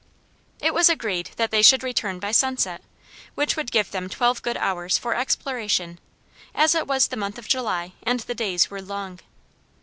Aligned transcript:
It 0.59 0.73
was 0.73 0.89
agreed 0.89 1.29
that 1.35 1.51
they 1.51 1.61
should 1.61 1.83
return 1.83 2.17
by 2.17 2.31
sunset, 2.31 2.81
which 3.35 3.55
would 3.55 3.71
give 3.71 3.91
them 3.91 4.09
twelve 4.09 4.41
good 4.41 4.57
hours 4.57 4.97
for 4.97 5.13
exploration, 5.13 5.99
as 6.55 6.73
it 6.73 6.87
was 6.87 7.09
the 7.09 7.15
month 7.17 7.37
of 7.37 7.47
July, 7.47 7.91
and 8.01 8.19
the 8.21 8.33
days 8.33 8.71
were 8.71 8.81
long. 8.81 9.19